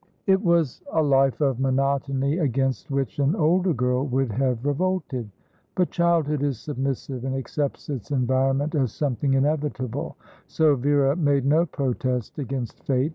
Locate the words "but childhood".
5.75-6.41